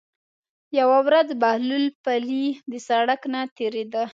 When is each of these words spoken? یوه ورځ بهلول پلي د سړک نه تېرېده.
یوه 0.79 0.97
ورځ 1.07 1.27
بهلول 1.41 1.85
پلي 2.03 2.45
د 2.71 2.73
سړک 2.87 3.21
نه 3.33 3.41
تېرېده. 3.57 4.03